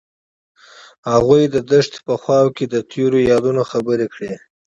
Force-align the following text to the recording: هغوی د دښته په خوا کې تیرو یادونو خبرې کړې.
هغوی 1.11 1.43
د 1.53 1.55
دښته 1.69 1.99
په 2.07 2.13
خوا 2.21 2.39
کې 2.55 2.65
تیرو 2.91 3.19
یادونو 3.31 3.61
خبرې 3.71 4.07
کړې. 4.13 4.31